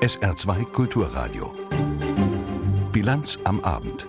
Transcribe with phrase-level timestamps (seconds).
[0.00, 1.52] SR2 Kulturradio.
[2.92, 4.06] Bilanz am Abend.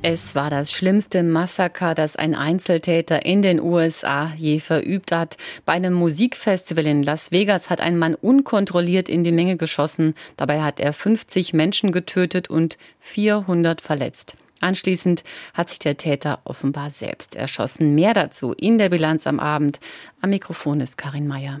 [0.00, 5.38] Es war das schlimmste Massaker, das ein Einzeltäter in den USA je verübt hat.
[5.64, 10.14] Bei einem Musikfestival in Las Vegas hat ein Mann unkontrolliert in die Menge geschossen.
[10.36, 14.36] Dabei hat er 50 Menschen getötet und 400 verletzt.
[14.60, 17.96] Anschließend hat sich der Täter offenbar selbst erschossen.
[17.96, 19.80] Mehr dazu in der Bilanz am Abend.
[20.20, 21.60] Am Mikrofon ist Karin Mayer.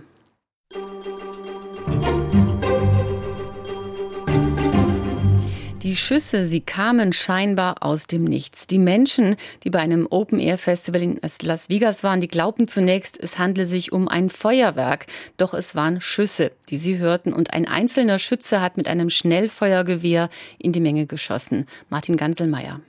[5.84, 8.66] Die Schüsse, sie kamen scheinbar aus dem Nichts.
[8.66, 13.66] Die Menschen, die bei einem Open-Air-Festival in Las Vegas waren, die glaubten zunächst, es handle
[13.66, 15.04] sich um ein Feuerwerk.
[15.36, 17.34] Doch es waren Schüsse, die sie hörten.
[17.34, 21.66] Und ein einzelner Schütze hat mit einem Schnellfeuergewehr in die Menge geschossen.
[21.90, 22.80] Martin Ganselmeier.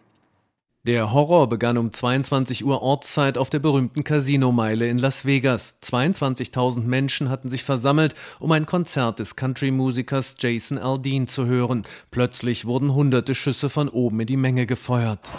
[0.85, 5.77] Der Horror begann um 22 Uhr Ortszeit auf der berühmten Casino-Meile in Las Vegas.
[5.81, 11.87] 22.000 Menschen hatten sich versammelt, um ein Konzert des Country-Musikers Jason Aldean zu hören.
[12.11, 15.31] Plötzlich wurden hunderte Schüsse von oben in die Menge gefeuert.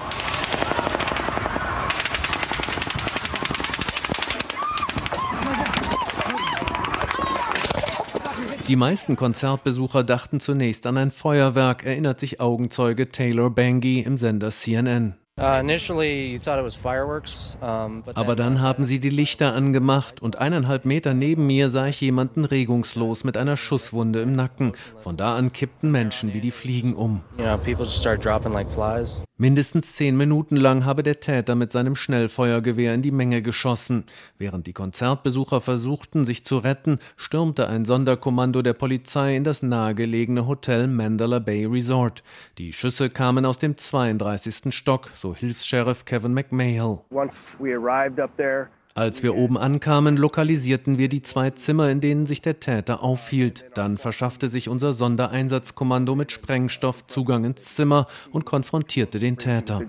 [8.66, 14.50] Die meisten Konzertbesucher dachten zunächst an ein Feuerwerk, erinnert sich Augenzeuge Taylor Bangy im Sender
[14.50, 15.14] CNN.
[15.38, 15.60] Uh,
[18.14, 22.46] Aber dann haben sie die Lichter angemacht und eineinhalb Meter neben mir sah ich jemanden
[22.46, 24.72] regungslos mit einer Schusswunde im Nacken.
[24.98, 27.20] Von da an kippten Menschen wie die Fliegen um.
[29.38, 34.04] Mindestens zehn Minuten lang habe der Täter mit seinem Schnellfeuergewehr in die Menge geschossen.
[34.38, 40.46] Während die Konzertbesucher versuchten, sich zu retten, stürmte ein Sonderkommando der Polizei in das nahegelegene
[40.46, 42.22] Hotel Mandela Bay Resort.
[42.56, 44.74] Die Schüsse kamen aus dem 32.
[44.74, 47.02] Stock, so Hilfs-Sheriff Kevin McMahill.
[47.10, 52.00] Once we arrived up there, Als wir oben ankamen, lokalisierten wir die zwei Zimmer, in
[52.00, 53.66] denen sich der Täter aufhielt.
[53.74, 59.82] Dann verschaffte sich unser Sondereinsatzkommando mit Sprengstoff Zugang ins Zimmer und konfrontierte den Täter.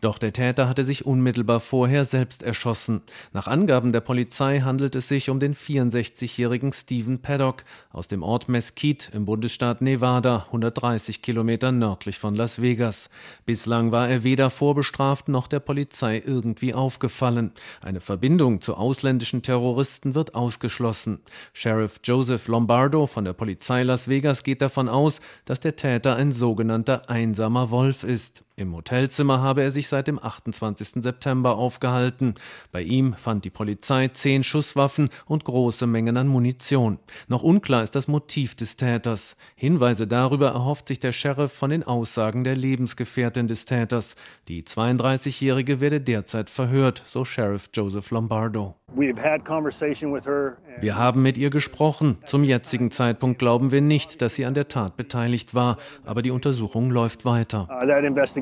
[0.00, 3.02] Doch der Täter hatte sich unmittelbar vorher selbst erschossen.
[3.34, 8.48] Nach Angaben der Polizei handelt es sich um den 64-jährigen Stephen Paddock aus dem Ort
[8.48, 13.10] Mesquite im Bundesstaat Nevada, 130 Kilometer nördlich von Las Vegas.
[13.44, 17.50] Bislang war er weder vorbestraft noch der Polizei irgendwie auf aufgefallen.
[17.80, 21.18] Eine Verbindung zu ausländischen Terroristen wird ausgeschlossen.
[21.52, 26.30] Sheriff Joseph Lombardo von der Polizei Las Vegas geht davon aus, dass der Täter ein
[26.30, 28.45] sogenannter einsamer Wolf ist.
[28.58, 31.02] Im Hotelzimmer habe er sich seit dem 28.
[31.02, 32.32] September aufgehalten.
[32.72, 36.98] Bei ihm fand die Polizei zehn Schusswaffen und große Mengen an Munition.
[37.28, 39.36] Noch unklar ist das Motiv des Täters.
[39.56, 44.16] Hinweise darüber erhofft sich der Sheriff von den Aussagen der Lebensgefährtin des Täters.
[44.48, 48.74] Die 32-Jährige werde derzeit verhört, so Sheriff Joseph Lombardo.
[50.78, 52.18] Wir haben mit ihr gesprochen.
[52.24, 56.30] Zum jetzigen Zeitpunkt glauben wir nicht, dass sie an der Tat beteiligt war, aber die
[56.30, 57.68] Untersuchung läuft weiter.
[57.68, 57.84] Uh,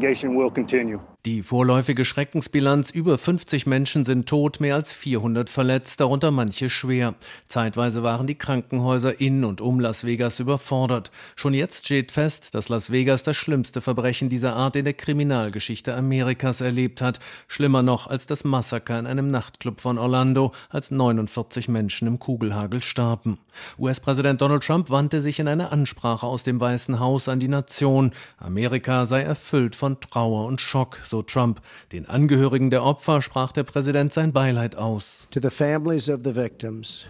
[0.05, 1.14] investigation will continue.
[1.27, 7.15] Die vorläufige Schreckensbilanz über 50 Menschen sind tot, mehr als 400 verletzt, darunter manche schwer.
[7.47, 11.11] Zeitweise waren die Krankenhäuser in und um Las Vegas überfordert.
[11.35, 15.95] Schon jetzt steht fest, dass Las Vegas das schlimmste Verbrechen dieser Art in der Kriminalgeschichte
[15.97, 17.21] Amerikas erlebt hat.
[17.49, 22.83] Schlimmer noch als das Massaker in einem Nachtclub von Orlando, als 49 Menschen im Kugelhagel
[22.83, 23.39] starben.
[23.79, 28.13] US-Präsident Donald Trump wandte sich in einer Ansprache aus dem Weißen Haus an die Nation.
[28.37, 31.61] Amerika sei erfüllt von Trauer und Schock, so Trump.
[31.93, 35.29] Den Angehörigen der Opfer sprach der Präsident sein Beileid aus.
[35.31, 37.07] To the families of the victims,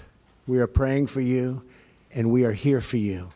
[0.47, 1.63] we are praying for you
[2.15, 3.31] and we are here for you.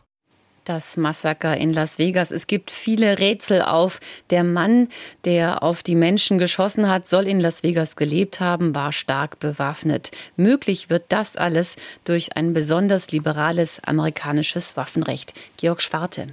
[0.65, 2.29] Das Massaker in Las Vegas.
[2.29, 3.99] Es gibt viele Rätsel auf.
[4.29, 4.89] Der Mann,
[5.25, 10.11] der auf die Menschen geschossen hat, soll in Las Vegas gelebt haben, war stark bewaffnet.
[10.35, 15.33] Möglich wird das alles durch ein besonders liberales amerikanisches Waffenrecht.
[15.57, 16.27] Georg Schwarte.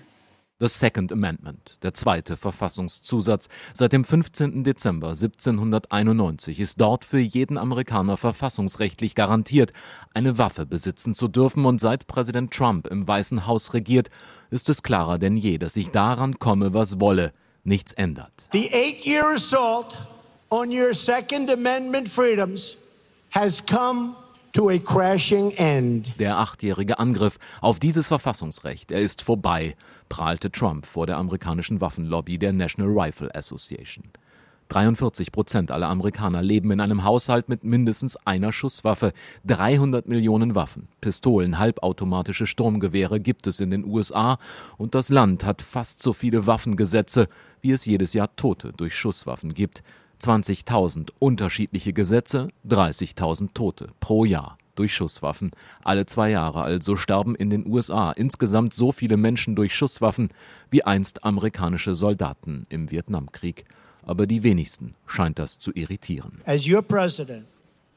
[0.59, 4.65] The Second Amendment, der zweite Verfassungszusatz, seit dem 15.
[4.65, 9.75] Dezember 1791 ist dort für jeden Amerikaner verfassungsrechtlich garantiert,
[10.15, 14.09] eine Waffe besitzen zu dürfen und seit Präsident Trump im Weißen Haus regiert,
[14.51, 18.49] ist es klarer denn je, dass sich daran komme, was wolle, nichts ändert.
[18.55, 19.99] The eight-year assault
[20.49, 22.79] on your Second Amendment freedoms
[23.31, 24.15] has come
[26.19, 29.77] der achtjährige Angriff auf dieses Verfassungsrecht, er ist vorbei,
[30.09, 34.05] prahlte Trump vor der amerikanischen Waffenlobby der National Rifle Association.
[34.69, 39.13] 43 Prozent aller Amerikaner leben in einem Haushalt mit mindestens einer Schusswaffe.
[39.45, 44.39] 300 Millionen Waffen, Pistolen, halbautomatische Sturmgewehre gibt es in den USA
[44.77, 47.29] und das Land hat fast so viele Waffengesetze,
[47.61, 49.83] wie es jedes Jahr Tote durch Schusswaffen gibt.
[50.21, 54.57] 20.000 unterschiedliche Gesetze, 30.000 Tote pro Jahr.
[54.79, 55.51] Durch Schusswaffen.
[55.85, 60.31] Alle zwei Jahre also sterben in den USA insgesamt so viele Menschen durch Schusswaffen
[60.71, 63.65] wie einst amerikanische Soldaten im Vietnamkrieg.
[64.05, 66.41] Aber die wenigsten scheint das zu irritieren.
[66.47, 67.47] As your president,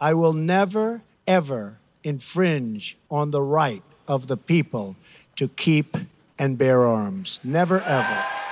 [0.01, 4.95] I will never ever infringe on the right of the people
[5.35, 5.97] to keep
[6.39, 7.39] and bear arms.
[7.43, 8.48] Never ever.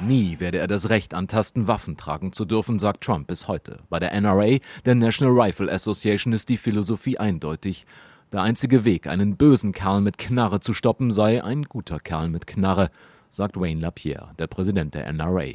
[0.00, 3.80] Nie werde er das Recht antasten, Waffen tragen zu dürfen, sagt Trump bis heute.
[3.90, 7.84] Bei der NRA, der National Rifle Association, ist die Philosophie eindeutig.
[8.30, 12.46] Der einzige Weg, einen bösen Kerl mit Knarre zu stoppen, sei ein guter Kerl mit
[12.46, 12.90] Knarre,
[13.30, 15.46] sagt Wayne LaPierre, der Präsident der NRA.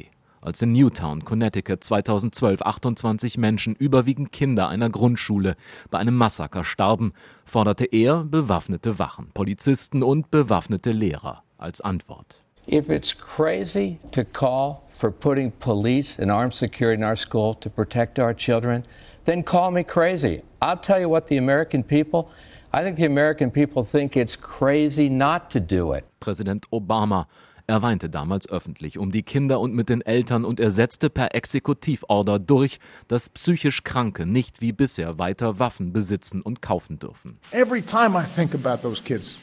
[0.42, 5.56] Als in Newtown, Connecticut 2012 28 Menschen, überwiegend Kinder einer Grundschule,
[5.90, 7.14] bei einem Massaker starben,
[7.46, 12.43] forderte er bewaffnete Wachen, Polizisten und bewaffnete Lehrer als Antwort.
[12.66, 17.68] If it's crazy to call for putting police and armed security in our school to
[17.68, 18.84] protect our children,
[19.26, 20.40] then call me crazy.
[20.62, 22.30] I'll tell you what the American people,
[22.72, 26.04] I think the American people think it's crazy not to do it.
[26.20, 27.26] Präsident Obama
[27.66, 31.34] er weinte damals öffentlich um die Kinder und mit den Eltern und er setzte per
[31.34, 32.78] Exekutivorder durch,
[33.08, 37.38] dass psychisch Kranke nicht wie bisher weiter Waffen besitzen und kaufen dürfen.
[37.52, 39.36] Every time I think about those kids,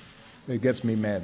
[0.48, 1.24] it gets me mad.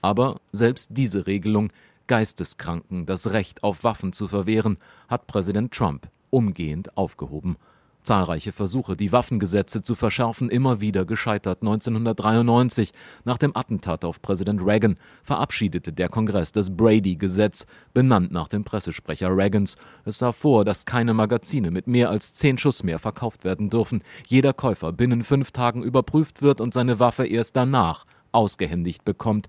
[0.00, 1.70] Aber selbst diese Regelung,
[2.06, 4.78] Geisteskranken das Recht auf Waffen zu verwehren,
[5.08, 7.56] hat Präsident Trump umgehend aufgehoben.
[8.02, 11.62] Zahlreiche Versuche, die Waffengesetze zu verschärfen, immer wieder gescheitert.
[11.62, 12.92] 1993,
[13.24, 19.28] nach dem Attentat auf Präsident Reagan, verabschiedete der Kongress das Brady-Gesetz, benannt nach dem Pressesprecher
[19.34, 19.76] Reagans.
[20.04, 24.02] Es sah vor, dass keine Magazine mit mehr als zehn Schuss mehr verkauft werden dürfen.
[24.26, 29.48] Jeder Käufer binnen fünf Tagen überprüft wird und seine Waffe erst danach ausgehändigt bekommt.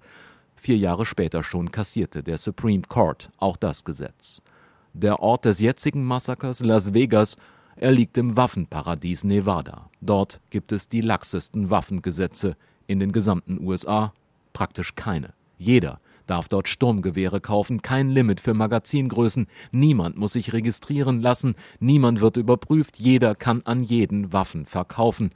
[0.55, 4.41] Vier Jahre später schon kassierte der Supreme Court auch das Gesetz.
[4.93, 7.35] Der Ort des jetzigen Massakers, Las Vegas,
[7.75, 9.89] er liegt im Waffenparadies Nevada.
[10.01, 12.55] Dort gibt es die laxesten Waffengesetze
[12.87, 14.13] in den gesamten USA,
[14.53, 15.33] praktisch keine.
[15.57, 22.21] Jeder darf dort Sturmgewehre kaufen, kein Limit für Magazingrößen, niemand muss sich registrieren lassen, niemand
[22.21, 25.31] wird überprüft, jeder kann an jeden Waffen verkaufen.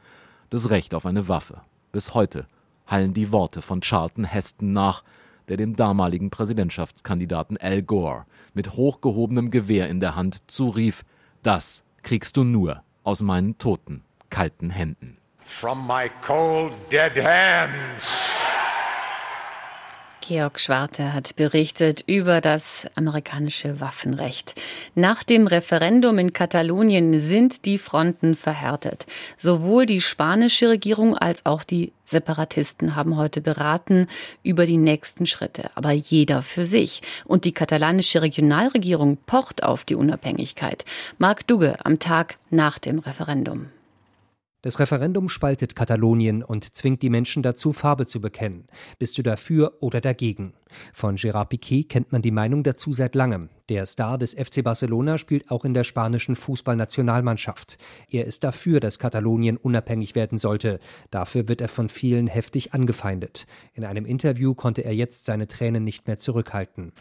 [0.50, 1.62] Das Recht auf eine Waffe.
[1.92, 2.48] Bis heute
[2.86, 5.04] hallen die Worte von Charlton Heston nach,
[5.50, 11.04] der dem damaligen Präsidentschaftskandidaten Al Gore mit hochgehobenem Gewehr in der Hand zurief,
[11.44, 15.18] das kriegst du nur aus meinen toten, kalten Händen.
[15.44, 18.17] From my cold, dead hands.
[20.28, 24.56] Georg Schwarte hat berichtet über das amerikanische Waffenrecht.
[24.94, 29.06] Nach dem Referendum in Katalonien sind die Fronten verhärtet.
[29.38, 34.08] Sowohl die spanische Regierung als auch die Separatisten haben heute beraten
[34.44, 37.02] über die nächsten Schritte, aber jeder für sich.
[37.24, 40.84] Und die katalanische Regionalregierung pocht auf die Unabhängigkeit.
[41.20, 43.68] Marc Dugge am Tag nach dem Referendum.
[44.64, 48.68] Das Referendum spaltet Katalonien und zwingt die Menschen dazu, Farbe zu bekennen.
[48.98, 50.54] Bist du dafür oder dagegen?
[50.94, 53.50] Von Gerard Piquet kennt man die Meinung dazu seit langem.
[53.70, 57.78] Der Star des FC Barcelona spielt auch in der spanischen Fußballnationalmannschaft.
[58.10, 60.80] Er ist dafür, dass Katalonien unabhängig werden sollte.
[61.12, 63.46] Dafür wird er von vielen heftig angefeindet.
[63.74, 66.94] In einem Interview konnte er jetzt seine Tränen nicht mehr zurückhalten.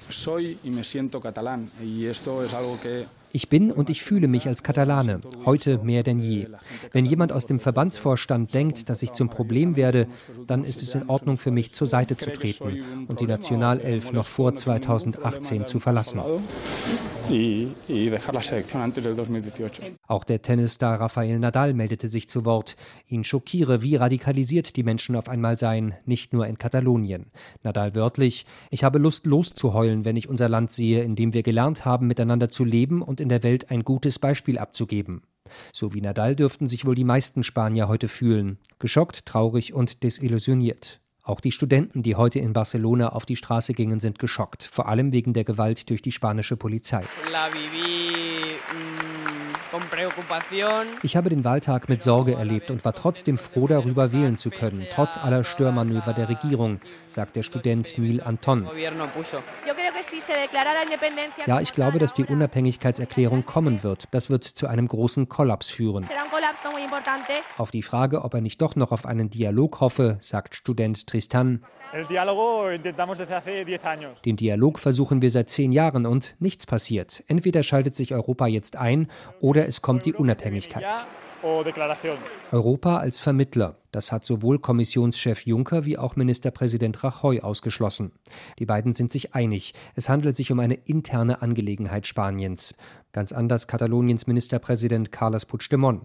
[3.36, 6.46] Ich bin und ich fühle mich als Katalane, heute mehr denn je.
[6.92, 10.06] Wenn jemand aus dem Verbandsvorstand denkt, dass ich zum Problem werde,
[10.46, 13.26] dann ist es in Ordnung für mich, zur Seite zu treten und die
[13.56, 16.20] Nationalelf noch vor 2018 zu verlassen.
[20.06, 22.76] Auch der Tennisstar Rafael Nadal meldete sich zu Wort.
[23.08, 27.32] Ihn schockiere, wie radikalisiert die Menschen auf einmal seien, nicht nur in Katalonien.
[27.62, 31.84] Nadal wörtlich: Ich habe Lust loszuheulen, wenn ich unser Land sehe, in dem wir gelernt
[31.84, 35.22] haben, miteinander zu leben und in der Welt ein gutes Beispiel abzugeben.
[35.72, 38.58] So wie Nadal dürften sich wohl die meisten Spanier heute fühlen.
[38.78, 41.00] Geschockt, traurig und desillusioniert.
[41.26, 45.10] Auch die Studenten, die heute in Barcelona auf die Straße gingen, sind geschockt, vor allem
[45.10, 47.00] wegen der Gewalt durch die spanische Polizei.
[51.02, 54.86] Ich habe den Wahltag mit Sorge erlebt und war trotzdem froh darüber, wählen zu können,
[54.92, 58.68] trotz aller Störmanöver der Regierung, sagt der Student Neil Anton.
[61.46, 64.04] Ja, ich glaube, dass die Unabhängigkeitserklärung kommen wird.
[64.12, 66.06] Das wird zu einem großen Kollaps führen.
[67.58, 71.64] Auf die Frage, ob er nicht doch noch auf einen Dialog hoffe, sagt Student Tristan.
[74.24, 77.22] Den Dialog versuchen wir seit zehn Jahren und nichts passiert.
[77.28, 79.08] Entweder schaltet sich Europa jetzt ein
[79.40, 80.84] oder es kommt die Unabhängigkeit.
[82.52, 83.76] Europa als Vermittler.
[83.96, 88.12] Das hat sowohl Kommissionschef Juncker wie auch Ministerpräsident Rajoy ausgeschlossen.
[88.58, 92.74] Die beiden sind sich einig, es handelt sich um eine interne Angelegenheit Spaniens.
[93.16, 96.02] Ganz anders Kataloniens Ministerpräsident Carles Puigdemont.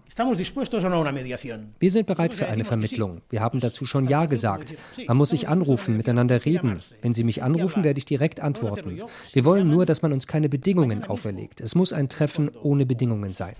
[1.78, 3.20] Wir sind bereit für eine Vermittlung.
[3.28, 4.74] Wir haben dazu schon Ja gesagt.
[5.06, 6.80] Man muss sich anrufen, miteinander reden.
[7.02, 9.02] Wenn Sie mich anrufen, werde ich direkt antworten.
[9.34, 11.60] Wir wollen nur, dass man uns keine Bedingungen auferlegt.
[11.60, 13.56] Es muss ein Treffen ohne Bedingungen sein.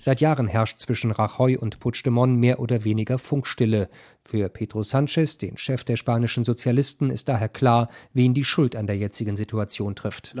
[0.00, 3.88] Seit Jahren herrscht zwischen Rajoy und Puigdemont mehr oder weniger Funkstille.
[4.24, 8.86] Für Pedro Sanchez, den Chef der spanischen Sozialisten, ist daher klar, wen die Schuld an
[8.86, 10.32] der jetzigen Situation trifft.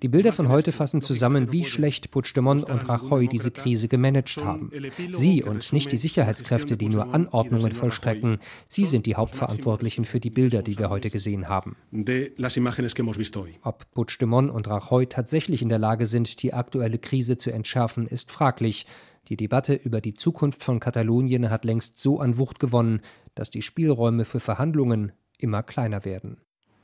[0.00, 4.70] Die Bilder von heute fassen zusammen, wie schlecht Puigdemont und Rajoy diese Krise gemanagt haben.
[5.10, 10.30] Sie und nicht die Sicherheitskräfte, die nur Anordnungen vollstrecken, sie sind die Hauptverantwortlichen für die
[10.30, 11.76] Bilder, die wir heute gesehen haben.
[13.62, 18.30] Ob Puigdemont und Rajoy tatsächlich in der Lage sind, die aktuelle Krise zu entschärfen, ist
[18.30, 18.86] fraglich.
[19.28, 23.02] Die Debatte über die Zukunft von Katalonien hat längst so an Wucht gewonnen,
[23.34, 26.38] dass die Spielräume für Verhandlungen immer kleiner werden.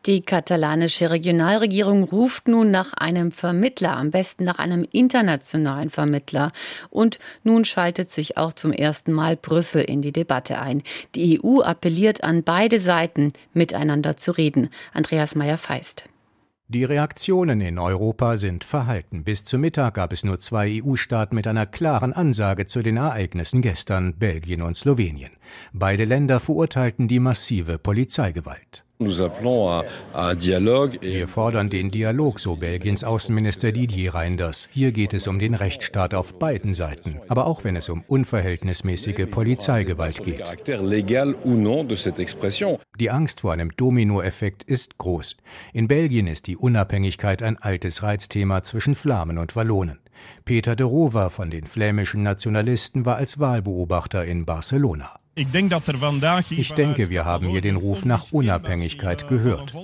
[0.07, 6.53] Die katalanische Regionalregierung ruft nun nach einem Vermittler, am besten nach einem internationalen Vermittler.
[6.91, 10.85] Und nun schaltet sich auch zum ersten Mal Brüssel in die Debatte ein.
[11.17, 14.69] Die EU appelliert an beide Seiten, miteinander zu reden.
[14.93, 16.09] Andreas Meyer-Feist.
[16.69, 19.23] Die Reaktionen in Europa sind verhalten.
[19.23, 23.63] Bis zum Mittag gab es nur zwei EU-Staaten mit einer klaren Ansage zu den Ereignissen
[23.63, 25.31] gestern, Belgien und Slowenien.
[25.73, 28.86] Beide Länder verurteilten die massive Polizeigewalt.
[31.03, 34.71] Wir fordern den Dialog, so Belgiens Außenminister Didier Reinders.
[34.73, 39.29] Hier geht es um den Rechtsstaat auf beiden Seiten, aber auch wenn es um unverhältnismäßige
[39.31, 40.43] Polizeigewalt geht.
[42.99, 45.37] Die Angst vor einem Dominoeffekt ist groß.
[45.75, 49.99] In Belgien ist die Unabhängigkeit ein altes Reizthema zwischen Flamen und Wallonen.
[50.47, 55.21] Peter de Rover von den flämischen Nationalisten war als Wahlbeobachter in Barcelona.
[55.39, 59.75] Ich denke, wir haben hier den Ruf nach Unabhängigkeit gehört.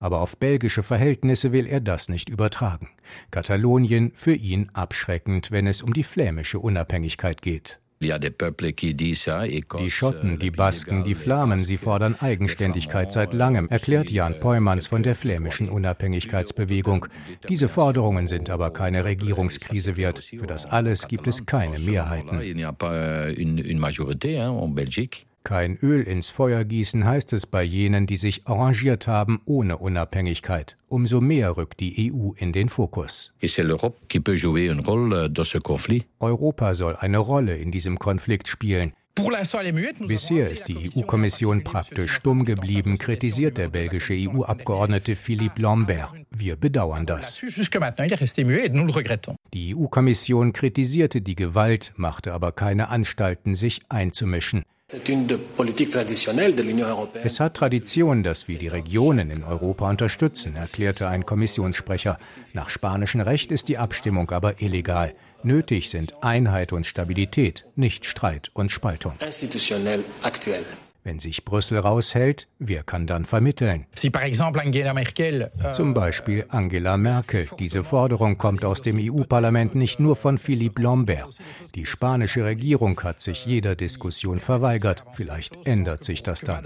[0.00, 2.90] Aber auf belgische Verhältnisse will er das nicht übertragen.
[3.30, 7.80] Katalonien für ihn abschreckend, wenn es um die flämische Unabhängigkeit geht.
[9.78, 15.02] Die Schotten, die Basken, die Flamen, sie fordern Eigenständigkeit seit langem, erklärt Jan Peumans von
[15.02, 17.06] der flämischen Unabhängigkeitsbewegung.
[17.48, 20.20] Diese Forderungen sind aber keine Regierungskrise wert.
[20.20, 22.40] Für das alles gibt es keine Mehrheiten.
[25.44, 30.76] Kein Öl ins Feuer gießen heißt es bei jenen, die sich arrangiert haben ohne Unabhängigkeit.
[30.88, 33.34] Umso mehr rückt die EU in den Fokus.
[36.20, 38.92] Europa soll eine Rolle in diesem Konflikt spielen.
[39.14, 46.12] Bisher ist die EU-Kommission praktisch stumm geblieben, kritisiert der belgische EU-Abgeordnete Philippe Lambert.
[46.30, 47.42] Wir bedauern das.
[49.52, 54.64] Die EU-Kommission kritisierte die Gewalt, machte aber keine Anstalten, sich einzumischen.
[57.24, 62.18] Es hat Tradition, dass wir die Regionen in Europa unterstützen, erklärte ein Kommissionssprecher.
[62.52, 65.14] Nach spanischem Recht ist die Abstimmung aber illegal.
[65.42, 69.14] Nötig sind Einheit und Stabilität, nicht Streit und Spaltung.
[71.04, 73.86] Wenn sich Brüssel raushält, wer kann dann vermitteln?
[75.60, 77.48] Euh, Zum Beispiel Angela Merkel.
[77.58, 81.28] Diese Forderung kommt aus dem EU-Parlament nicht nur von Philippe Lambert.
[81.74, 85.04] Die spanische Regierung hat sich jeder Diskussion verweigert.
[85.12, 86.64] Vielleicht ändert sich das dann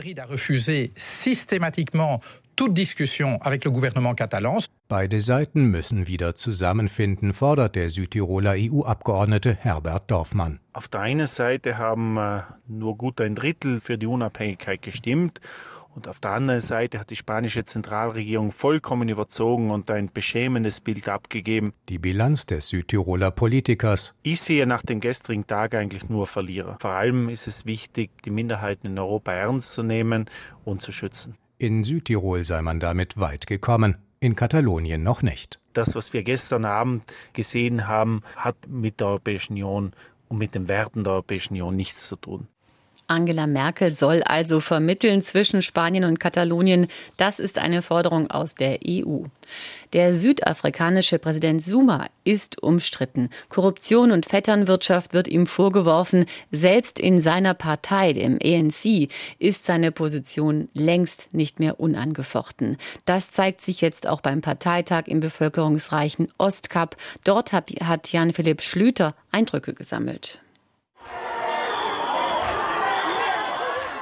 [2.57, 4.59] toute discussion avec le gouvernement catalan.
[4.89, 10.61] Beide Seiten müssen wieder zusammenfinden, fordert der Südtiroler EU-Abgeordnete Herbert Dorfmann.
[10.73, 15.41] Auf der einen Seite haben äh, nur gut ein Drittel für die Unabhängigkeit gestimmt.
[15.95, 21.09] Und auf der anderen Seite hat die spanische Zentralregierung vollkommen überzogen und ein beschämendes Bild
[21.09, 21.73] abgegeben.
[21.89, 24.15] Die Bilanz des Südtiroler Politikers.
[24.23, 26.77] Ich sehe nach dem gestrigen Tag eigentlich nur Verlierer.
[26.81, 30.29] Vor allem ist es wichtig, die Minderheiten in Europa ernst zu nehmen
[30.67, 31.37] und zu schützen.
[31.59, 35.59] In Südtirol sei man damit weit gekommen, in Katalonien noch nicht.
[35.73, 39.93] Das, was wir gestern Abend gesehen haben, hat mit der Europäischen Union
[40.29, 42.49] und mit den Werten der Europäischen Union nichts zu tun.
[43.09, 46.89] Angela Merkel soll also vermitteln zwischen Spanien und Katalonien.
[47.17, 49.25] Das ist eine Forderung aus der EU.
[49.93, 53.31] Der südafrikanische Präsident Zuma ist umstritten.
[53.49, 56.27] Korruption und Vetternwirtschaft wird ihm vorgeworfen.
[56.51, 59.09] Selbst in seiner Partei, dem ANC,
[59.39, 62.77] ist seine Position längst nicht mehr unangefochten.
[63.05, 66.97] Das zeigt sich jetzt auch beim Parteitag im bevölkerungsreichen Ostkap.
[67.25, 70.41] Dort hat Jan-Philipp Schlüter Eindrücke gesammelt.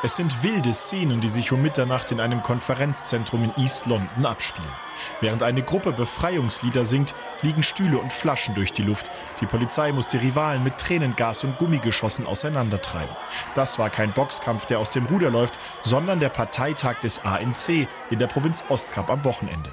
[0.05, 4.69] Es sind wilde Szenen, die sich um Mitternacht in einem Konferenzzentrum in East London abspielen.
[5.23, 9.11] Während eine Gruppe Befreiungslieder singt, fliegen Stühle und Flaschen durch die Luft.
[9.41, 13.17] Die Polizei muss die Rivalen mit Tränengas und Gummigeschossen auseinandertreiben.
[13.55, 18.19] Das war kein Boxkampf, der aus dem Ruder läuft, sondern der Parteitag des ANC in
[18.19, 19.73] der Provinz Ostkap am Wochenende.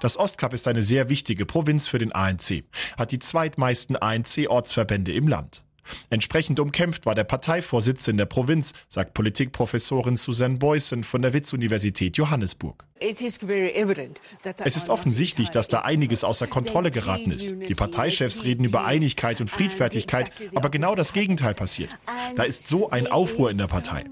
[0.00, 2.64] Das Ostkap ist eine sehr wichtige Provinz für den ANC,
[2.96, 5.65] hat die zweitmeisten ANC-Ortsverbände im Land.
[6.10, 12.16] Entsprechend umkämpft war der Parteivorsitz in der Provinz, sagt Politikprofessorin Susan Boyson von der Witz-Universität
[12.16, 12.84] Johannesburg.
[12.98, 17.50] Es ist offensichtlich, dass da einiges außer Kontrolle geraten ist.
[17.50, 21.90] Die Parteichefs reden über Einigkeit und Friedfertigkeit, aber genau das Gegenteil passiert.
[22.36, 24.04] Da ist so ein Aufruhr in der Partei.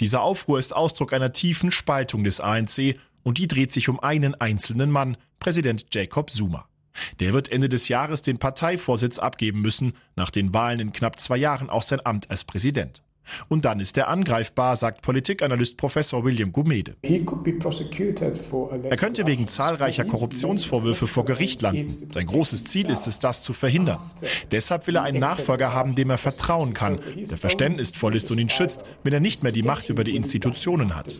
[0.00, 4.34] Dieser Aufruhr ist Ausdruck einer tiefen Spaltung des ANC und die dreht sich um einen
[4.34, 6.66] einzelnen Mann, Präsident Jacob Zuma.
[7.20, 11.36] Der wird Ende des Jahres den Parteivorsitz abgeben müssen, nach den Wahlen in knapp zwei
[11.36, 13.02] Jahren auch sein Amt als Präsident.
[13.48, 16.96] Und dann ist er angreifbar, sagt Politikanalyst Professor William Gumede.
[17.02, 21.84] Er könnte wegen zahlreicher Korruptionsvorwürfe vor Gericht landen.
[21.84, 23.98] Sein großes Ziel ist es, das zu verhindern.
[24.50, 28.50] Deshalb will er einen Nachfolger haben, dem er vertrauen kann, der verständnisvoll ist und ihn
[28.50, 31.16] schützt, wenn er nicht mehr die Macht über die Institutionen hat.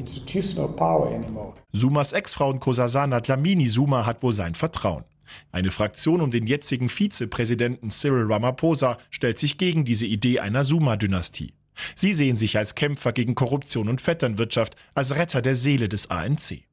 [1.72, 5.04] Sumas Ex-Frau Nkosazana Dlamini Suma hat wohl sein Vertrauen.
[5.50, 11.54] Eine Fraktion um den jetzigen Vizepräsidenten Cyril Ramaphosa stellt sich gegen diese Idee einer Suma-Dynastie.
[11.94, 16.64] Sie sehen sich als Kämpfer gegen Korruption und Vetternwirtschaft, als Retter der Seele des ANC.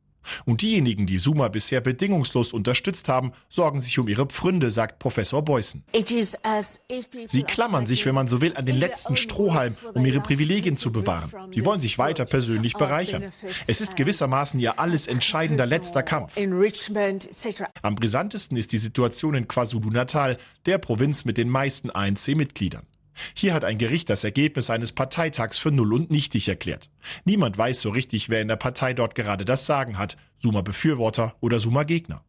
[0.46, 5.44] Und diejenigen, die Suma bisher bedingungslos unterstützt haben, sorgen sich um ihre Pfründe, sagt Professor
[5.44, 5.84] Beußen.
[7.28, 10.92] Sie klammern sich, wenn man so will, an den letzten Strohhalm, um ihre Privilegien zu
[10.92, 11.52] bewahren.
[11.54, 13.32] Sie wollen sich weiter persönlich bereichern.
[13.68, 16.36] Es ist gewissermaßen ihr alles entscheidender letzter Kampf.
[17.82, 22.89] Am brisantesten ist die Situation in KwaZulu-Natal, der Provinz mit den meisten ANC-Mitgliedern.
[23.34, 26.90] Hier hat ein Gericht das Ergebnis eines Parteitags für null und nichtig erklärt.
[27.26, 31.60] Niemand weiß so richtig, wer in der Partei dort gerade das Sagen hat, Suma-Befürworter oder
[31.60, 32.24] Suma-Gegner.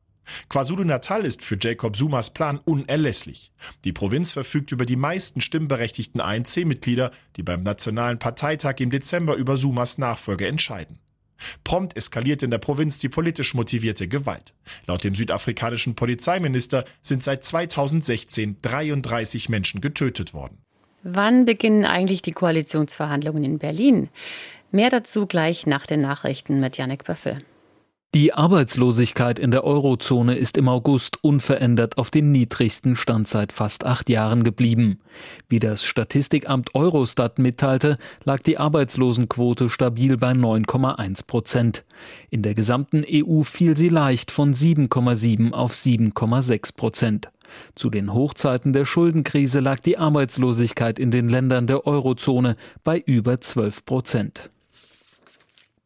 [0.49, 3.53] KwaZulu-Natal ist für Jacob Sumas Plan unerlässlich.
[3.85, 9.57] Die Provinz verfügt über die meisten stimmberechtigten ANC-Mitglieder, die beim Nationalen Parteitag im Dezember über
[9.57, 11.01] Sumas Nachfolge entscheiden.
[11.65, 14.55] Prompt eskaliert in der Provinz die politisch motivierte Gewalt.
[14.87, 20.59] Laut dem südafrikanischen Polizeiminister sind seit 2016 33 Menschen getötet worden.
[21.03, 24.09] Wann beginnen eigentlich die Koalitionsverhandlungen in Berlin?
[24.71, 27.39] Mehr dazu gleich nach den Nachrichten mit Janek Böffel.
[28.13, 33.87] Die Arbeitslosigkeit in der Eurozone ist im August unverändert auf den niedrigsten Stand seit fast
[33.87, 34.99] acht Jahren geblieben.
[35.49, 41.85] Wie das Statistikamt Eurostat mitteilte, lag die Arbeitslosenquote stabil bei 9,1 Prozent.
[42.31, 47.31] In der gesamten EU fiel sie leicht von 7,7 auf 7,6 Prozent.
[47.75, 53.41] Zu den Hochzeiten der Schuldenkrise lag die Arbeitslosigkeit in den Ländern der Eurozone bei über
[53.41, 54.51] 12 Prozent.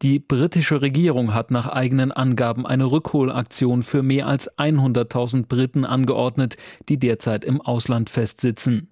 [0.01, 6.57] Die britische Regierung hat nach eigenen Angaben eine Rückholaktion für mehr als 100.000 Briten angeordnet,
[6.89, 8.89] die derzeit im Ausland festsitzen.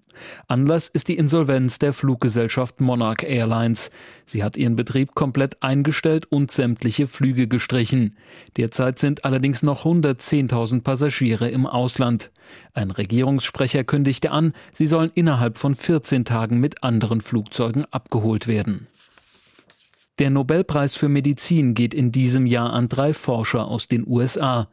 [0.48, 3.90] Anlass ist die Insolvenz der Fluggesellschaft Monarch Airlines.
[4.26, 8.16] Sie hat ihren Betrieb komplett eingestellt und sämtliche Flüge gestrichen.
[8.56, 12.30] Derzeit sind allerdings noch 110.000 Passagiere im Ausland.
[12.72, 18.86] Ein Regierungssprecher kündigte an, sie sollen innerhalb von 14 Tagen mit anderen Flugzeugen abgeholt werden.
[20.20, 24.68] Der Nobelpreis für Medizin geht in diesem Jahr an drei Forscher aus den USA.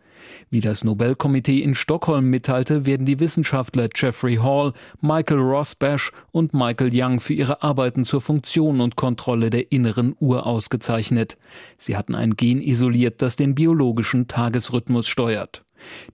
[0.52, 6.92] Wie das Nobelkomitee in Stockholm mitteilte, werden die Wissenschaftler Jeffrey Hall, Michael Rosbash und Michael
[6.94, 11.38] Young für ihre Arbeiten zur Funktion und Kontrolle der inneren Uhr ausgezeichnet.
[11.80, 15.64] Sie hatten ein Gen isoliert, das den biologischen Tagesrhythmus steuert.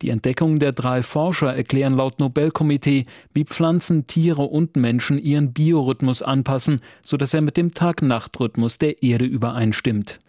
[0.01, 6.21] Die Entdeckungen der drei Forscher erklären laut Nobelkomitee, wie Pflanzen, Tiere und Menschen ihren Biorhythmus
[6.21, 10.19] anpassen, sodass er mit dem Tag-Nacht-Rhythmus der Erde übereinstimmt.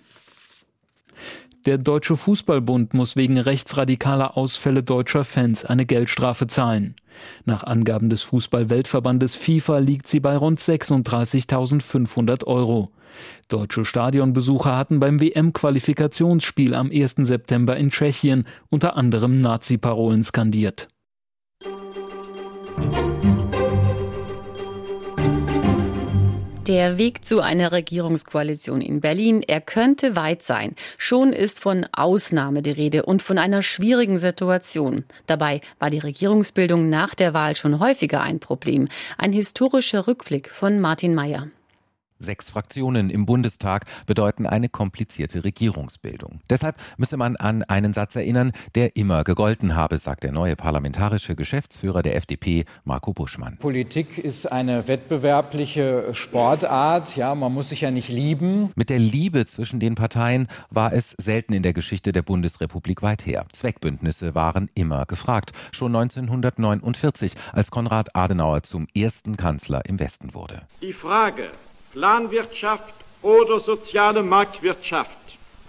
[1.68, 6.96] Der Deutsche Fußballbund muss wegen rechtsradikaler Ausfälle deutscher Fans eine Geldstrafe zahlen.
[7.44, 12.88] Nach Angaben des Fußball-Weltverbandes FIFA liegt sie bei rund 36.500 Euro.
[13.48, 17.16] Deutsche Stadionbesucher hatten beim WM-Qualifikationsspiel am 1.
[17.18, 20.88] September in Tschechien unter anderem Nazi-Parolen skandiert.
[26.68, 30.74] Der Weg zu einer Regierungskoalition in Berlin, er könnte weit sein.
[30.98, 35.04] Schon ist von Ausnahme die Rede und von einer schwierigen Situation.
[35.26, 38.86] Dabei war die Regierungsbildung nach der Wahl schon häufiger ein Problem.
[39.16, 41.48] Ein historischer Rückblick von Martin Mayer.
[42.18, 46.40] Sechs Fraktionen im Bundestag bedeuten eine komplizierte Regierungsbildung.
[46.50, 51.36] Deshalb müsse man an einen Satz erinnern, der immer gegolten habe, sagt der neue parlamentarische
[51.36, 53.56] Geschäftsführer der FDP, Marco Buschmann.
[53.58, 57.14] Politik ist eine wettbewerbliche Sportart.
[57.14, 58.72] Ja, man muss sich ja nicht lieben.
[58.74, 63.26] Mit der Liebe zwischen den Parteien war es selten in der Geschichte der Bundesrepublik weit
[63.26, 63.46] her.
[63.52, 65.52] Zweckbündnisse waren immer gefragt.
[65.70, 70.62] Schon 1949, als Konrad Adenauer zum ersten Kanzler im Westen wurde.
[70.82, 71.50] Die Frage,
[71.92, 75.10] Planwirtschaft oder soziale Marktwirtschaft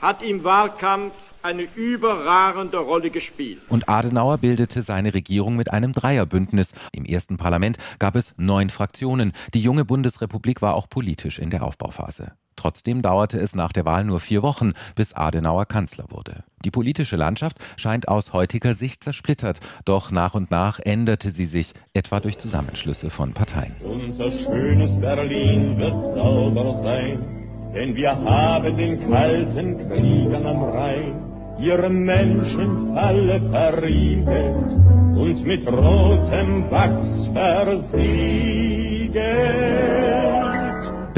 [0.02, 3.62] hat im Wahlkampf eine überragende Rolle gespielt.
[3.70, 6.74] Und Adenauer bildete seine Regierung mit einem Dreierbündnis.
[6.94, 9.32] Im ersten Parlament gab es neun Fraktionen.
[9.54, 12.34] Die junge Bundesrepublik war auch politisch in der Aufbauphase.
[12.60, 16.44] Trotzdem dauerte es nach der Wahl nur vier Wochen, bis Adenauer Kanzler wurde.
[16.66, 21.74] Die politische Landschaft scheint aus heutiger Sicht zersplittert, doch nach und nach änderte sie sich,
[21.94, 23.78] etwa durch Zusammenschlüsse von Parteien.
[23.82, 27.49] Unser schönes Berlin wird sauber sein,
[27.80, 31.14] denn wir haben den kalten Kriegern am Rhein
[31.62, 34.72] ihre Menschenfalle verriegelt
[35.16, 38.60] und mit rotem Wachs versiegelt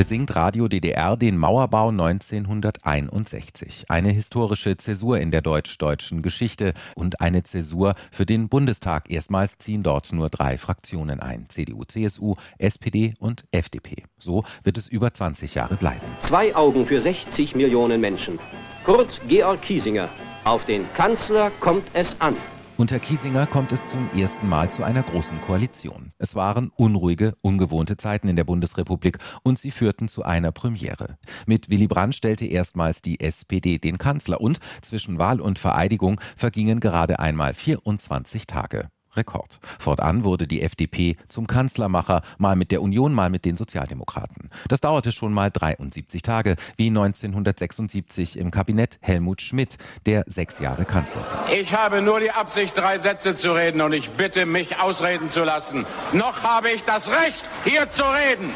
[0.02, 3.86] besingt Radio DDR den Mauerbau 1961.
[3.88, 9.12] Eine historische Zäsur in der deutsch-deutschen Geschichte und eine Zäsur für den Bundestag.
[9.12, 11.46] Erstmals ziehen dort nur drei Fraktionen ein.
[11.50, 14.06] CDU, CSU, SPD und FDP.
[14.18, 16.08] So wird es über 20 Jahre bleiben.
[16.24, 18.40] Zwei Augen für 60 Millionen Menschen.
[18.84, 20.10] Kurt Georg Kiesinger.
[20.46, 22.36] Auf den Kanzler kommt es an.
[22.82, 26.14] Unter Kiesinger kommt es zum ersten Mal zu einer großen Koalition.
[26.18, 31.20] Es waren unruhige, ungewohnte Zeiten in der Bundesrepublik und sie führten zu einer Premiere.
[31.46, 36.80] Mit Willy Brandt stellte erstmals die SPD den Kanzler und zwischen Wahl und Vereidigung vergingen
[36.80, 38.90] gerade einmal 24 Tage.
[39.16, 39.60] Rekord.
[39.80, 44.50] Fortan wurde die FDP zum Kanzlermacher, mal mit der Union, mal mit den Sozialdemokraten.
[44.68, 50.86] Das dauerte schon mal 73 Tage, wie 1976 im Kabinett Helmut Schmidt, der sechs Jahre
[50.86, 51.52] Kanzler war.
[51.52, 55.44] Ich habe nur die Absicht, drei Sätze zu reden und ich bitte, mich ausreden zu
[55.44, 55.86] lassen.
[56.14, 58.52] Noch habe ich das Recht, hier zu reden.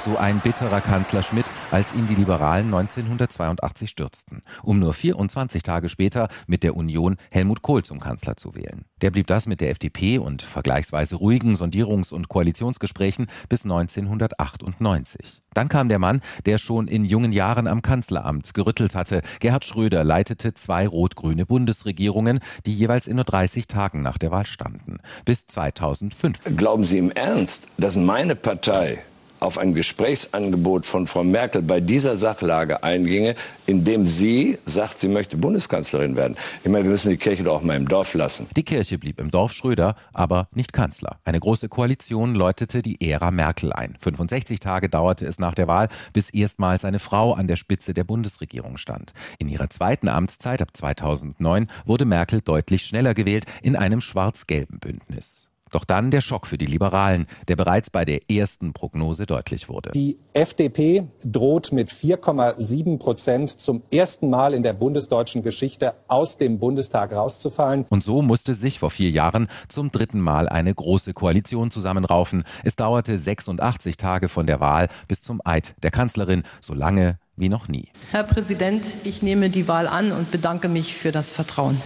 [0.00, 5.88] So ein bitterer Kanzler Schmidt, als ihn die Liberalen 1982 stürzten, um nur 24 Tage
[5.88, 8.84] später mit der Union Helmut Kohl zum Kanzler zu wählen.
[9.00, 15.42] Der blieb das mit der FDP und vergleichsweise ruhigen Sondierungs- und Koalitionsgesprächen bis 1998.
[15.52, 19.22] Dann kam der Mann, der schon in jungen Jahren am Kanzleramt gerüttelt hatte.
[19.40, 24.46] Gerhard Schröder leitete zwei rot-grüne Bundesregierungen, die jeweils in nur 30 Tagen nach der Wahl
[24.46, 24.98] standen.
[25.24, 26.38] Bis 2005.
[26.56, 29.00] Glauben Sie im Ernst, dass meine Partei
[29.40, 33.34] auf ein Gesprächsangebot von Frau Merkel bei dieser Sachlage einginge,
[33.66, 36.36] indem sie sagt, sie möchte Bundeskanzlerin werden.
[36.64, 38.46] Ich meine, wir müssen die Kirche doch auch mal im Dorf lassen.
[38.56, 41.18] Die Kirche blieb im Dorf Schröder, aber nicht Kanzler.
[41.24, 43.96] Eine große Koalition läutete die Ära Merkel ein.
[43.98, 48.04] 65 Tage dauerte es nach der Wahl, bis erstmals eine Frau an der Spitze der
[48.04, 49.12] Bundesregierung stand.
[49.38, 55.47] In ihrer zweiten Amtszeit ab 2009 wurde Merkel deutlich schneller gewählt in einem schwarz-gelben Bündnis.
[55.70, 59.90] Doch dann der Schock für die Liberalen, der bereits bei der ersten Prognose deutlich wurde.
[59.92, 66.58] Die FDP droht mit 4,7 Prozent zum ersten Mal in der bundesdeutschen Geschichte aus dem
[66.58, 67.86] Bundestag rauszufallen.
[67.90, 72.44] Und so musste sich vor vier Jahren zum dritten Mal eine große Koalition zusammenraufen.
[72.64, 77.48] Es dauerte 86 Tage von der Wahl bis zum Eid der Kanzlerin, so lange wie
[77.48, 77.88] noch nie.
[78.10, 81.80] Herr Präsident, ich nehme die Wahl an und bedanke mich für das Vertrauen.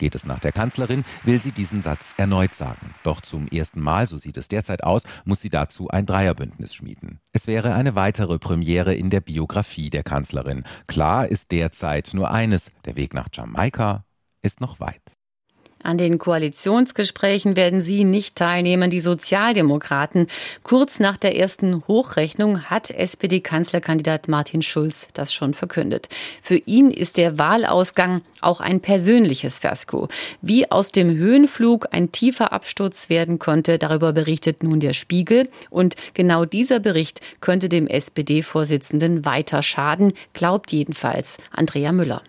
[0.00, 2.94] Geht es nach der Kanzlerin, will sie diesen Satz erneut sagen.
[3.02, 7.20] Doch zum ersten Mal, so sieht es derzeit aus, muss sie dazu ein Dreierbündnis schmieden.
[7.34, 10.64] Es wäre eine weitere Premiere in der Biografie der Kanzlerin.
[10.86, 14.06] Klar ist derzeit nur eines, der Weg nach Jamaika
[14.40, 15.19] ist noch weit.
[15.82, 20.26] An den Koalitionsgesprächen werden sie nicht teilnehmen, die Sozialdemokraten.
[20.62, 26.08] Kurz nach der ersten Hochrechnung hat SPD-Kanzlerkandidat Martin Schulz das schon verkündet.
[26.42, 30.08] Für ihn ist der Wahlausgang auch ein persönliches Fiasko.
[30.42, 35.48] Wie aus dem Höhenflug ein tiefer Absturz werden konnte, darüber berichtet nun der Spiegel.
[35.70, 42.22] Und genau dieser Bericht könnte dem SPD-Vorsitzenden weiter schaden, glaubt jedenfalls Andrea Müller.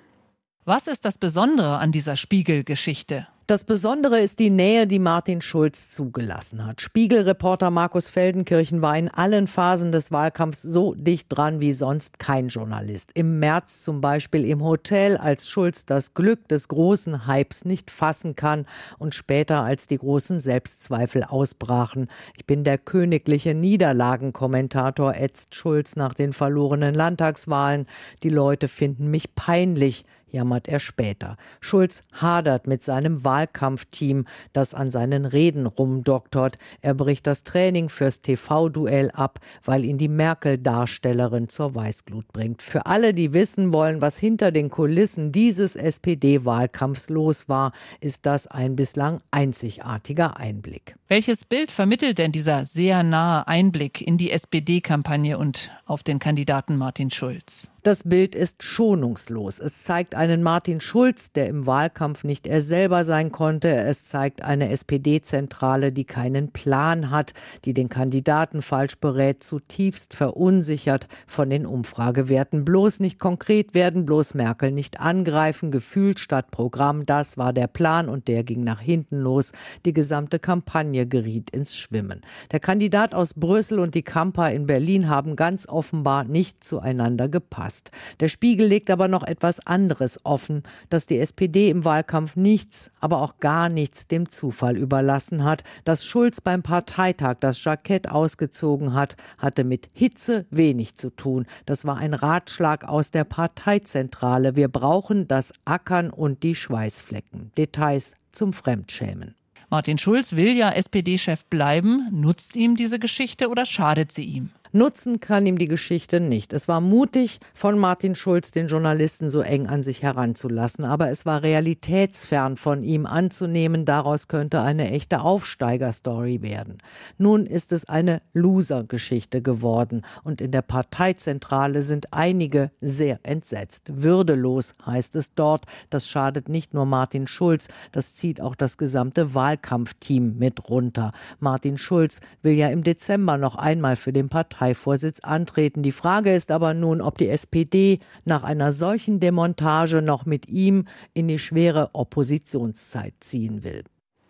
[0.63, 3.27] Was ist das Besondere an dieser Spiegelgeschichte?
[3.51, 6.79] Das Besondere ist die Nähe, die Martin Schulz zugelassen hat.
[6.79, 12.47] Spiegelreporter Markus Feldenkirchen war in allen Phasen des Wahlkampfs so dicht dran wie sonst kein
[12.47, 13.11] Journalist.
[13.13, 18.37] Im März zum Beispiel im Hotel, als Schulz das Glück des großen Hypes nicht fassen
[18.37, 18.65] kann
[18.99, 22.07] und später, als die großen Selbstzweifel ausbrachen.
[22.37, 27.85] Ich bin der königliche Niederlagenkommentator, ätzt Schulz nach den verlorenen Landtagswahlen.
[28.23, 30.05] Die Leute finden mich peinlich.
[30.31, 31.37] Jammert er später.
[31.59, 36.57] Schulz hadert mit seinem Wahlkampfteam, das an seinen Reden rumdoktort.
[36.81, 42.61] Er bricht das Training fürs TV-Duell ab, weil ihn die Merkel-Darstellerin zur Weißglut bringt.
[42.63, 48.47] Für alle, die wissen wollen, was hinter den Kulissen dieses SPD-Wahlkampfs los war, ist das
[48.47, 50.95] ein bislang einzigartiger Einblick.
[51.07, 56.77] Welches Bild vermittelt denn dieser sehr nahe Einblick in die SPD-Kampagne und auf den Kandidaten
[56.77, 57.69] Martin Schulz?
[57.83, 59.59] Das Bild ist schonungslos.
[59.59, 63.73] Es zeigt einen Martin Schulz, der im Wahlkampf nicht er selber sein konnte.
[63.73, 67.33] Es zeigt eine SPD-Zentrale, die keinen Plan hat,
[67.65, 72.65] die den Kandidaten falsch berät, zutiefst verunsichert von den Umfragewerten.
[72.65, 77.07] Bloß nicht konkret werden, bloß Merkel nicht angreifen, gefühlt statt Programm.
[77.07, 79.53] Das war der Plan und der ging nach hinten los.
[79.85, 82.21] Die gesamte Kampagne geriet ins Schwimmen.
[82.51, 87.70] Der Kandidat aus Brüssel und die Kampa in Berlin haben ganz offenbar nicht zueinander gepasst
[87.71, 87.91] passt.
[88.19, 93.21] Der Spiegel legt aber noch etwas anderes offen, dass die SPD im Wahlkampf nichts, aber
[93.21, 95.63] auch gar nichts dem Zufall überlassen hat.
[95.85, 101.45] Dass Schulz beim Parteitag das Jackett ausgezogen hat, hatte mit Hitze wenig zu tun.
[101.65, 104.55] Das war ein Ratschlag aus der Parteizentrale.
[104.55, 107.51] Wir brauchen das Ackern und die Schweißflecken.
[107.57, 109.35] Details zum Fremdschämen.
[109.69, 112.09] Martin Schulz will ja SPD-Chef bleiben.
[112.11, 114.49] Nutzt ihm diese Geschichte oder schadet sie ihm?
[114.73, 116.53] Nutzen kann ihm die Geschichte nicht.
[116.53, 121.25] Es war mutig von Martin Schulz, den Journalisten so eng an sich heranzulassen, aber es
[121.25, 126.77] war realitätsfern von ihm anzunehmen, daraus könnte eine echte Aufsteigerstory werden.
[127.17, 133.91] Nun ist es eine Loser-Geschichte geworden und in der Parteizentrale sind einige sehr entsetzt.
[133.93, 135.65] Würdelos heißt es dort.
[135.89, 141.11] Das schadet nicht nur Martin Schulz, das zieht auch das gesamte Wahlkampfteam mit runter.
[141.41, 145.81] Martin Schulz will ja im Dezember noch einmal für den Partei Parteivorsitz antreten.
[145.81, 150.85] Die Frage ist aber nun, ob die SPD nach einer solchen Demontage noch mit ihm
[151.15, 153.83] in die schwere Oppositionszeit ziehen will.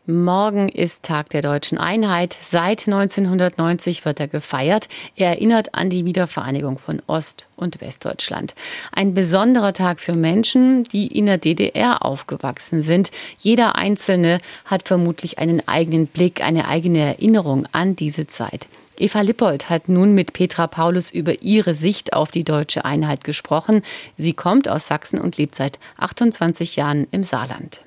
[0.07, 2.35] Morgen ist Tag der deutschen Einheit.
[2.39, 4.87] Seit 1990 wird er gefeiert.
[5.15, 8.55] Er erinnert an die Wiedervereinigung von Ost- und Westdeutschland.
[8.93, 13.11] Ein besonderer Tag für Menschen, die in der DDR aufgewachsen sind.
[13.37, 18.67] Jeder Einzelne hat vermutlich einen eigenen Blick, eine eigene Erinnerung an diese Zeit.
[19.01, 23.81] Eva Lippold hat nun mit Petra Paulus über ihre Sicht auf die deutsche Einheit gesprochen.
[24.15, 27.83] Sie kommt aus Sachsen und lebt seit 28 Jahren im Saarland.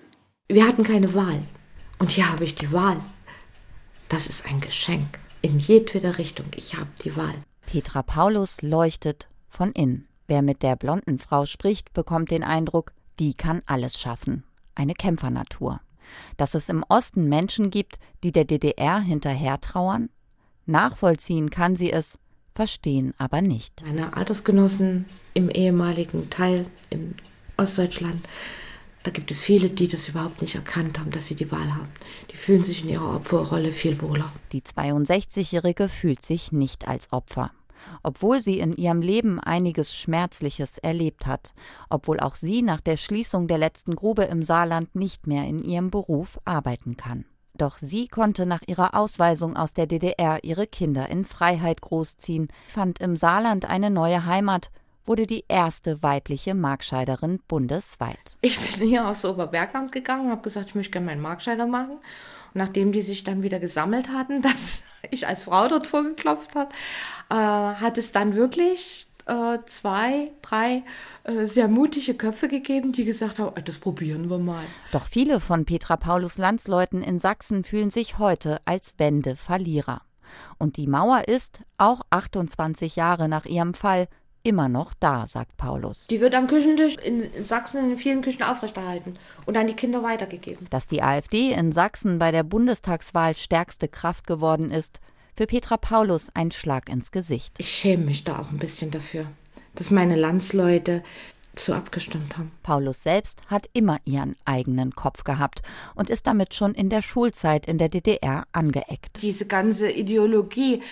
[0.48, 1.38] Wir hatten keine Wahl.
[2.00, 2.96] Und hier habe ich die Wahl.
[4.08, 5.20] Das ist ein Geschenk.
[5.40, 6.46] In jedweder Richtung.
[6.56, 7.36] Ich habe die Wahl.
[7.64, 10.08] Petra Paulus leuchtet von innen.
[10.26, 14.42] Wer mit der blonden Frau spricht, bekommt den Eindruck, die kann alles schaffen.
[14.74, 15.80] Eine Kämpfernatur.
[16.38, 20.08] Dass es im Osten Menschen gibt, die der DDR hinterher trauern,
[20.66, 22.18] Nachvollziehen kann sie es,
[22.54, 23.82] verstehen aber nicht.
[23.84, 27.14] Meine Altersgenossen im ehemaligen Teil in
[27.56, 28.26] Ostdeutschland,
[29.02, 31.88] da gibt es viele, die das überhaupt nicht erkannt haben, dass sie die Wahl haben.
[32.32, 34.32] Die fühlen sich in ihrer Opferrolle viel wohler.
[34.52, 37.50] Die 62-Jährige fühlt sich nicht als Opfer.
[38.02, 41.52] Obwohl sie in ihrem Leben einiges Schmerzliches erlebt hat,
[41.90, 45.90] obwohl auch sie nach der Schließung der letzten Grube im Saarland nicht mehr in ihrem
[45.90, 47.26] Beruf arbeiten kann.
[47.56, 53.00] Doch sie konnte nach ihrer Ausweisung aus der DDR ihre Kinder in Freiheit großziehen, fand
[53.00, 54.70] im Saarland eine neue Heimat,
[55.06, 58.36] wurde die erste weibliche Markscheiderin bundesweit.
[58.40, 61.98] Ich bin hier aus Oberbergland gegangen, habe gesagt, ich möchte gerne meinen Markscheider machen.
[61.98, 66.70] Und nachdem die sich dann wieder gesammelt hatten, dass ich als Frau dort vorgeklopft habe,
[67.30, 70.82] äh, hat es dann wirklich äh, zwei, drei
[71.24, 74.64] äh, sehr mutige Köpfe gegeben, die gesagt haben, das probieren wir mal.
[74.92, 80.02] Doch viele von Petra Paulus Landsleuten in Sachsen fühlen sich heute als Wende-Verlierer.
[80.58, 84.08] Und die Mauer ist, auch 28 Jahre nach ihrem Fall,
[84.42, 86.06] immer noch da, sagt Paulus.
[86.08, 89.14] Die wird am Küchentisch in Sachsen in vielen Küchen aufrechterhalten
[89.46, 90.66] und an die Kinder weitergegeben.
[90.70, 95.00] Dass die AfD in Sachsen bei der Bundestagswahl stärkste Kraft geworden ist,
[95.34, 97.54] für Petra Paulus ein Schlag ins Gesicht.
[97.58, 99.26] Ich schäme mich da auch ein bisschen dafür,
[99.74, 101.02] dass meine Landsleute
[101.56, 102.52] so abgestimmt haben.
[102.62, 105.62] Paulus selbst hat immer ihren eigenen Kopf gehabt
[105.94, 109.22] und ist damit schon in der Schulzeit in der DDR angeeckt.
[109.22, 110.82] Diese ganze Ideologie,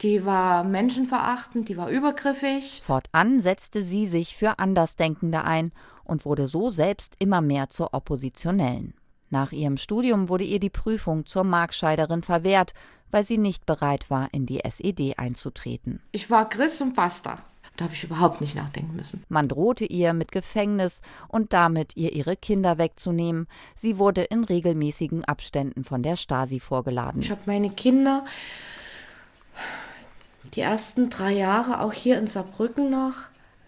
[0.00, 2.82] die war menschenverachtend, die war übergriffig.
[2.84, 5.72] Fortan setzte sie sich für Andersdenkende ein
[6.04, 8.94] und wurde so selbst immer mehr zur Oppositionellen.
[9.30, 12.74] Nach ihrem Studium wurde ihr die Prüfung zur Markscheiderin verwehrt,
[13.12, 16.00] weil sie nicht bereit war, in die SED einzutreten.
[16.10, 17.38] Ich war Christ und Basta.
[17.76, 19.24] Da habe ich überhaupt nicht nachdenken müssen.
[19.28, 23.46] Man drohte ihr mit Gefängnis und damit ihr ihre Kinder wegzunehmen.
[23.76, 27.22] Sie wurde in regelmäßigen Abständen von der Stasi vorgeladen.
[27.22, 28.26] Ich habe meine Kinder
[30.54, 33.14] die ersten drei Jahre auch hier in Saarbrücken noch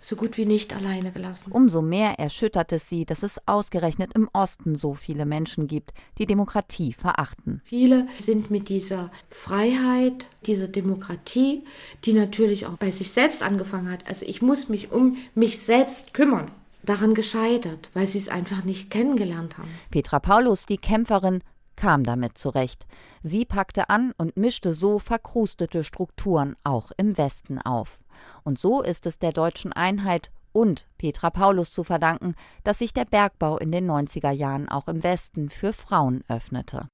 [0.05, 1.51] so gut wie nicht alleine gelassen.
[1.51, 6.27] Umso mehr erschüttert es sie, dass es ausgerechnet im Osten so viele Menschen gibt, die
[6.27, 7.63] Demokratie verachten.
[7.65, 11.65] Viele sind mit dieser Freiheit, dieser Demokratie,
[12.05, 14.07] die natürlich auch bei sich selbst angefangen hat.
[14.07, 16.51] Also ich muss mich um mich selbst kümmern
[16.83, 19.71] daran gescheitert, weil sie es einfach nicht kennengelernt haben.
[19.91, 21.41] Petra Paulus, die Kämpferin,
[21.77, 22.87] kam damit zurecht.
[23.23, 27.99] Sie packte an und mischte so verkrustete Strukturen auch im Westen auf.
[28.43, 33.05] Und so ist es der deutschen Einheit und Petra Paulus zu verdanken, dass sich der
[33.05, 36.89] Bergbau in den 90er Jahren auch im Westen für Frauen öffnete.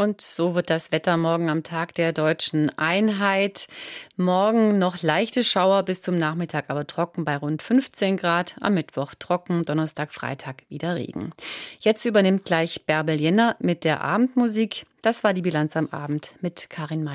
[0.00, 3.66] Und so wird das Wetter morgen am Tag der deutschen Einheit.
[4.16, 8.56] Morgen noch leichte Schauer bis zum Nachmittag, aber trocken bei rund 15 Grad.
[8.62, 11.32] Am Mittwoch trocken, Donnerstag, Freitag wieder Regen.
[11.80, 14.86] Jetzt übernimmt gleich Bärbel Jenner mit der Abendmusik.
[15.02, 17.08] Das war die Bilanz am Abend mit Karin May.